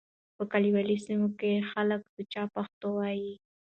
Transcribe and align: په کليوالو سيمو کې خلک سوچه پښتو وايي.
په 0.37 0.43
کليوالو 0.51 0.95
سيمو 1.05 1.27
کې 1.39 1.67
خلک 1.71 1.99
سوچه 2.13 2.43
پښتو 2.55 2.87
وايي. 2.97 3.33